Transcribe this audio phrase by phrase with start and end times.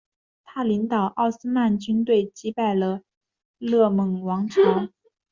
[0.43, 3.01] 他领导奥斯曼军队击败了
[3.59, 4.87] 尕勒莽王朝。